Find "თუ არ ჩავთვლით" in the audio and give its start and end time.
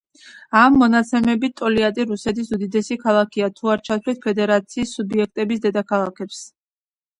3.61-4.25